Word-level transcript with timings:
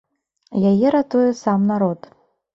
Яе 0.69 0.87
ратуе 0.95 1.29
сам 1.43 1.71
народ. 1.75 2.11